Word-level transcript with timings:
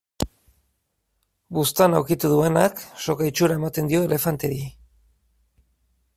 Buztana 1.57 2.01
ukitu 2.05 2.33
duenak, 2.33 2.81
soka 3.05 3.29
itxura 3.33 3.59
ematen 3.61 3.93
dio 3.93 4.05
elefanteari. 4.09 4.61